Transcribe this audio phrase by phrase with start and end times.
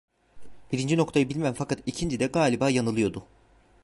[0.71, 3.23] Birinci noktayı bilmem fakat ikincide galiba yanılıyordu.